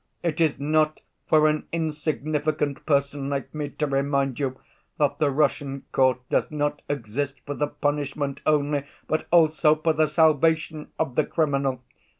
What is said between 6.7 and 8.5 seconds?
exist for the punishment